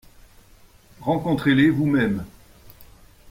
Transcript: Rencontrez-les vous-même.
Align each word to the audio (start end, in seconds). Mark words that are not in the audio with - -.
Rencontrez-les 1.01 1.69
vous-même. 1.69 2.25